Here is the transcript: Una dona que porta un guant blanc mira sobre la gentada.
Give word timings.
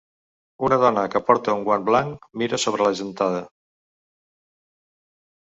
Una 0.69 0.77
dona 0.83 1.03
que 1.15 1.21
porta 1.27 1.53
un 1.57 1.61
guant 1.67 1.85
blanc 1.89 2.25
mira 2.43 2.59
sobre 2.65 2.89
la 2.89 2.93
gentada. 3.01 3.45